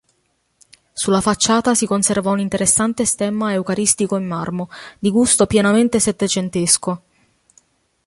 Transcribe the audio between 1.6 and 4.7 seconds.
si conserva un interessante stemma eucaristico in marmo,